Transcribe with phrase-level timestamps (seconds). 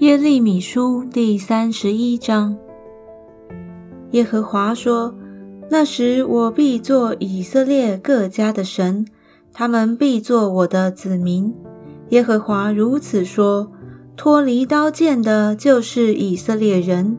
[0.00, 2.56] 耶利米书第三十一章。
[4.12, 5.12] 耶和华说
[5.72, 9.04] ：“那时我必做以色列各家的神，
[9.52, 11.52] 他们必做我的子民。”
[12.10, 13.72] 耶和华如此说
[14.16, 17.18] ：“脱离刀剑的，就是以色列人。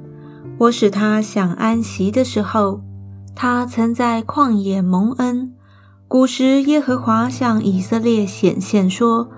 [0.59, 2.79] 我使他享安息的时候，
[3.35, 5.53] 他曾在旷野蒙恩。
[6.07, 9.29] 古时，耶和华向以色列显现说：‘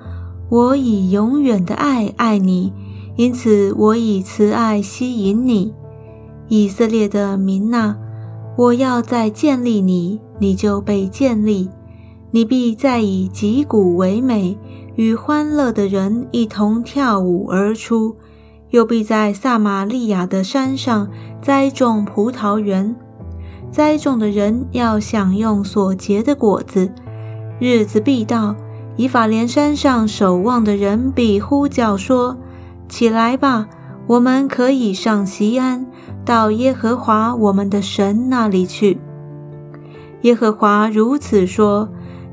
[0.47, 2.71] 我以永远的爱爱你。’”
[3.21, 5.75] 因此，我以慈爱吸引你，
[6.47, 7.95] 以色列的民呐！
[8.57, 11.69] 我要再建立你，你就被建立。
[12.31, 14.57] 你必再以击鼓为美，
[14.95, 18.15] 与欢乐的人一同跳舞而出。
[18.71, 21.07] 又必在撒玛利亚的山上
[21.43, 22.95] 栽种葡萄园，
[23.69, 26.91] 栽种的人要享用所结的果子。
[27.59, 28.55] 日子必到，
[28.95, 32.35] 以法莲山上守望的人必呼叫说。
[32.91, 33.67] 起来吧，
[34.05, 35.87] 我们可以上西安，
[36.25, 38.99] 到耶和华我们的神那里去。
[40.23, 41.87] 耶和华如此说：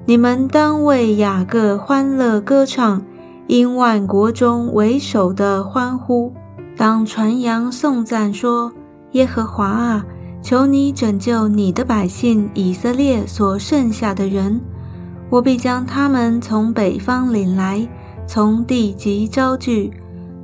[0.04, 3.00] 你们当为雅各欢乐歌唱，
[3.46, 6.34] 因万国中为首的欢呼，
[6.76, 8.72] 当传扬颂赞说：
[9.12, 10.04] 耶和华啊，
[10.42, 14.60] 求你拯救你的百姓以色列所剩下的人，
[15.30, 17.88] 我必将他们从北方领来，
[18.26, 19.92] 从地极招聚。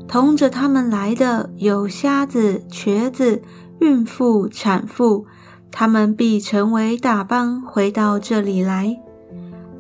[0.07, 3.43] 同着他们来的有瞎子、瘸子、
[3.81, 5.27] 孕妇、产妇，
[5.71, 8.97] 他们必成为大帮，回到这里来。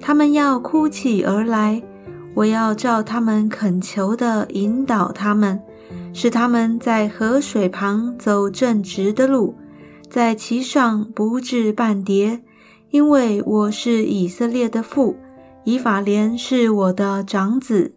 [0.01, 1.83] 他们要哭泣而来，
[2.35, 5.61] 我要照他们恳求的引导他们，
[6.13, 9.55] 使他们在河水旁走正直的路，
[10.11, 12.43] 在其上不至半跌。
[12.91, 15.17] 因为我是以色列的父，
[15.65, 17.95] 以法莲是我的长子。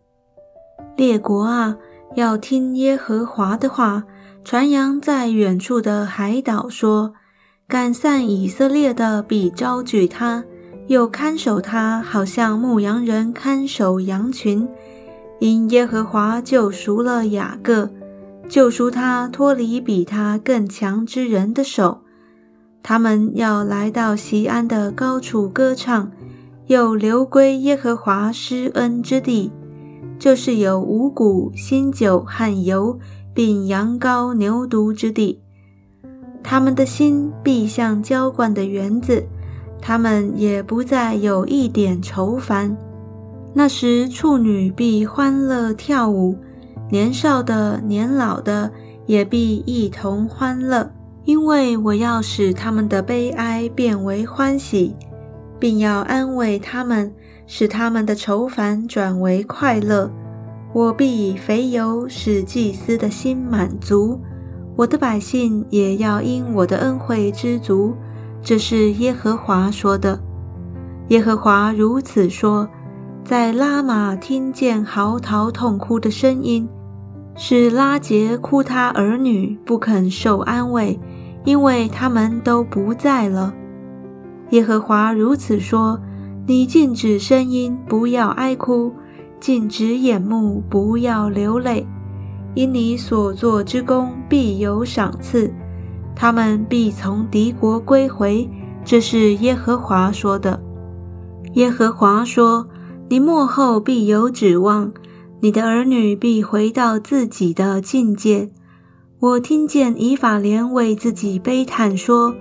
[0.95, 1.78] 列国啊！
[2.16, 4.03] 要听耶和华的话，
[4.44, 7.14] 传扬在远处的海岛说：
[7.67, 10.43] 赶散以色列的必招聚他，
[10.87, 14.67] 又看守他，好像牧羊人看守羊群。
[15.39, 17.92] 因耶和华救赎了雅各，
[18.49, 22.02] 救赎他脱离比他更强之人的手。
[22.81, 26.10] 他们要来到西安的高处歌唱，
[26.67, 29.52] 又流归耶和华施恩之地。
[30.20, 33.00] 就是有五谷、新酒和油，
[33.33, 35.42] 并羊羔、牛犊之地。
[36.44, 39.26] 他们的心必像浇灌的园子，
[39.82, 42.76] 他们也不再有一点愁烦。
[43.54, 46.36] 那时，处女必欢乐跳舞，
[46.89, 48.72] 年少的、年老的
[49.05, 50.92] 也必一同欢乐，
[51.26, 54.95] 因为我要使他们的悲哀变为欢喜，
[55.60, 57.14] 并要安慰他们。
[57.49, 60.11] 使他们的愁烦转为快乐，
[60.73, 64.19] 我必以肥油使祭司的心满足，
[64.75, 67.95] 我的百姓也要因我的恩惠知足。
[68.43, 70.19] 这是耶和华说的。
[71.07, 72.67] 耶和华如此说：
[73.23, 76.67] 在拉玛听见嚎啕痛哭的声音，
[77.36, 80.99] 是拉杰哭他儿女不肯受安慰，
[81.45, 83.53] 因为他们都不在了。
[84.49, 85.97] 耶和华如此说。
[86.49, 88.93] 你禁止声音，不要哀哭；
[89.37, 91.85] 禁止眼目，不要流泪。
[92.55, 95.53] 因你所做之功必有赏赐，
[96.15, 98.49] 他们必从敌国归回。
[98.86, 100.63] 这是耶和华说的。
[101.55, 102.65] 耶和华说
[103.09, 104.93] ：“你幕后必有指望，
[105.41, 108.49] 你的儿女必回到自己的境界。”
[109.19, 112.33] 我听见以法莲为自己悲叹说：“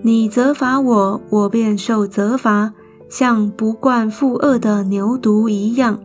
[0.00, 2.72] 你责罚我，我便受责罚。”
[3.12, 6.00] 像不惯负恶的牛犊一样，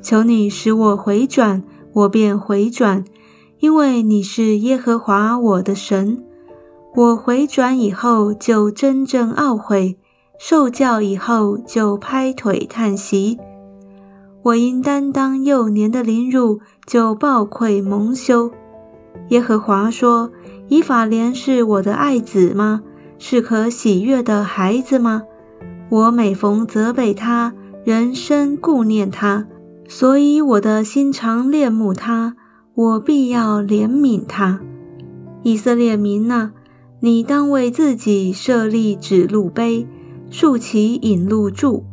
[0.00, 3.04] 求你使我回转，我便回转，
[3.58, 6.22] 因为你是耶和华我的神。
[6.94, 9.98] 我回转以后就真正懊悔，
[10.38, 13.36] 受教以后就拍腿叹息。
[14.44, 18.52] 我因担当幼年的凌辱，就暴愧蒙羞。
[19.30, 20.30] 耶和华说
[20.70, 22.82] ：“以法莲是我的爱子吗？
[23.18, 25.24] 是可喜悦的孩子吗？”
[25.94, 27.54] 我每逢责备他，
[27.84, 29.46] 人生顾念他，
[29.86, 32.34] 所以我的心常恋慕他，
[32.74, 34.58] 我必要怜悯他。
[35.44, 36.50] 以色列民呐，
[36.98, 39.86] 你当为自己设立指路碑，
[40.28, 41.84] 竖起引路柱。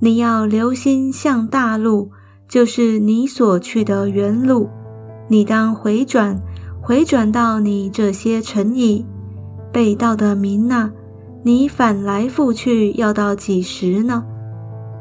[0.00, 2.10] 你要留心向大路，
[2.48, 4.68] 就是你所去的原路。
[5.28, 6.42] 你当回转，
[6.82, 9.06] 回转到你这些诚意，
[9.70, 10.90] 被盗的民呐。
[11.46, 14.24] 你反来覆去要到几时呢？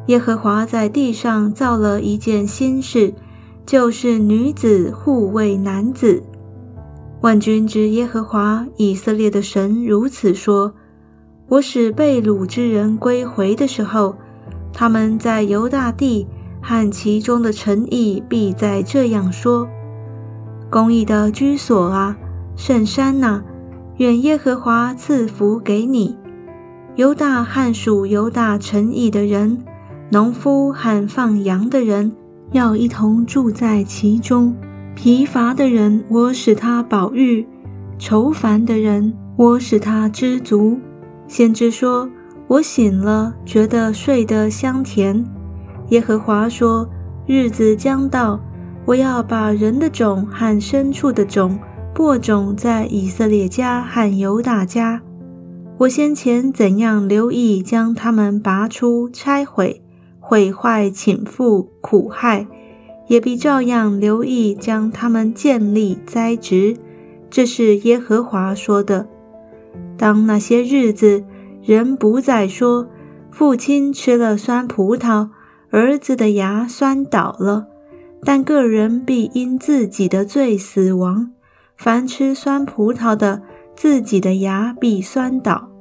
[0.08, 3.14] 耶和华在地上造了一件新事，
[3.66, 6.22] 就是女子护卫男子。
[7.22, 10.74] 万军之耶和华以色列的神如此说：
[11.48, 14.14] 我使被掳之人归回的时候，
[14.74, 16.28] 他们在犹大地
[16.62, 19.66] 和其中的城邑必在这样说：
[20.70, 22.18] 公义的居所啊，
[22.58, 23.42] 圣山呐，
[23.96, 26.18] 愿耶和华赐福给你。
[26.96, 29.58] 犹大和属犹大城邑的人，
[30.12, 32.12] 农夫和放羊的人，
[32.52, 34.56] 要一同住在其中。
[34.94, 37.44] 疲乏的人，我使他饱育；
[37.98, 40.78] 愁烦的人，我使他知足。
[41.28, 42.08] 先知说
[42.48, 45.26] ：“我醒了，觉得睡得香甜。”
[45.90, 46.88] 耶和华说
[47.26, 48.40] ：“日子将到，
[48.86, 51.58] 我要把人的种和牲畜的种
[51.92, 55.02] 播种在以色列家和犹大家。”
[55.84, 59.82] 我先前怎样留意将他们拔出、拆毁、
[60.20, 62.48] 毁坏、倾覆、苦害，
[63.08, 66.78] 也必照样留意将他们建立、栽植。
[67.30, 69.08] 这是耶和华说的。
[69.98, 71.26] 当那些日子，
[71.62, 72.88] 人不再说
[73.30, 75.32] ：“父亲吃了酸葡萄，
[75.70, 77.68] 儿子的牙酸倒了。”
[78.24, 81.32] 但个人必因自己的罪死亡。
[81.76, 83.42] 凡吃酸葡萄的，
[83.76, 85.72] 自己的牙必酸倒。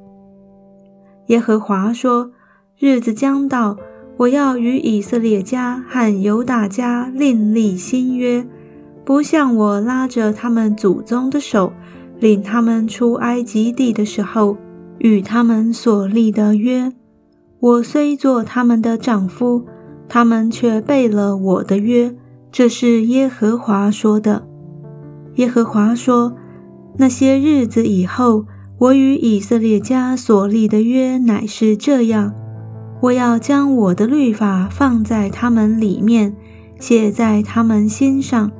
[1.27, 2.31] 耶和华说
[2.77, 3.77] ：“日子将到，
[4.17, 8.45] 我要与以色列家和犹大家另立新约，
[9.05, 11.71] 不像我拉着他们祖宗的手，
[12.19, 14.57] 领他们出埃及地的时候
[14.97, 16.91] 与他们所立的约。
[17.59, 19.65] 我虽做他们的丈夫，
[20.09, 22.15] 他们却背了我的约。”
[22.51, 24.47] 这是耶和华说的。
[25.35, 26.33] 耶和华说。
[26.95, 28.45] 那些日子以后，
[28.83, 32.33] 我与以色列家所立的约乃是这样：
[32.99, 36.35] 我要将我的律法放在他们里面，
[36.81, 38.51] 写在他们心上。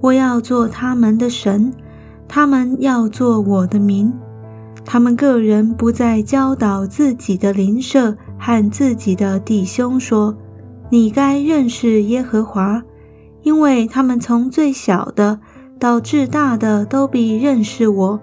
[0.00, 1.72] 我要做他们的神，
[2.28, 4.12] 他们要做我的民。
[4.84, 10.38] 他们个人不再教导自己的邻舍和自己的弟兄说
[10.88, 12.80] ：“你该认识耶和华，
[13.42, 15.40] 因为他们从最小的。”
[15.80, 18.20] 到至大的都必认识我，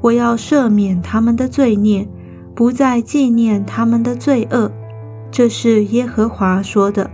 [0.00, 2.08] 我要赦免他们的罪孽，
[2.54, 4.70] 不再纪念他们的罪恶。
[5.30, 7.10] 这是耶和华说的。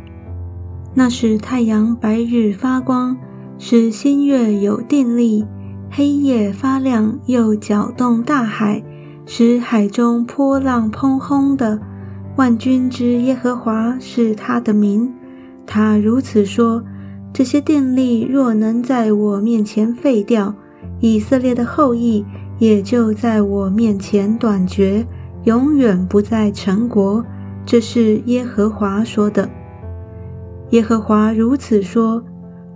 [0.94, 3.16] 那是太阳白日发光，
[3.58, 5.44] 使新月有定力；
[5.90, 8.82] 黑夜发亮，又搅动大海，
[9.26, 11.80] 使海中波浪砰轰的。
[12.36, 15.12] 万军之耶和华是他的名。
[15.66, 16.82] 他如此说。
[17.32, 20.54] 这些定力若能在我面前废掉，
[21.00, 22.24] 以色列的后裔
[22.58, 25.06] 也就在我面前断绝，
[25.44, 27.24] 永远不在成国。
[27.64, 29.48] 这是耶和华说的。
[30.70, 32.22] 耶和华如此说：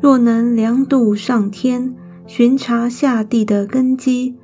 [0.00, 1.94] 若能量度上天，
[2.26, 4.36] 巡查下地的根基，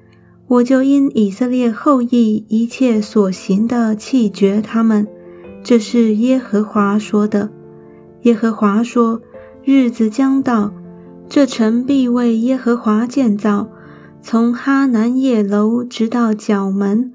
[0.48, 5.06] 我就因以色列后裔一切所行的弃绝他们。
[5.62, 7.50] 这是耶和华说的。
[8.22, 9.20] 耶和华说。
[9.68, 10.72] 日子将到，
[11.28, 13.68] 这城必为耶和华建造，
[14.28, 17.12] 从哈南叶楼直到角门，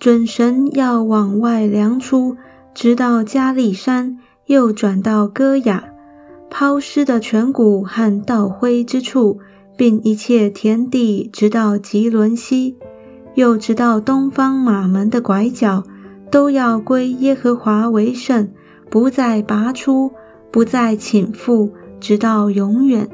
[0.00, 2.38] 准神要往外量出，
[2.72, 5.84] 直到加利山，又转到戈雅，
[6.48, 9.40] 抛尸的泉谷和倒灰之处，
[9.76, 12.78] 并一切田地，直到吉伦西，
[13.34, 15.84] 又直到东方马门的拐角，
[16.30, 18.48] 都要归耶和华为圣，
[18.88, 20.10] 不再拔出，
[20.50, 21.70] 不再倾覆。
[22.00, 23.06] 直到永远。